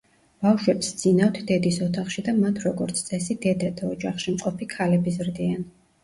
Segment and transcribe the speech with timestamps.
[0.45, 5.63] ბავშვებს სძინავს დედის ოთახში და მათ როგორც წესი დედა და ოჯახში მყოფი ქალები ზრდიან.